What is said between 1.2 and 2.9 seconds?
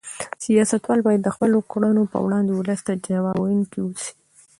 د خپلو کړنو په وړاندې ولس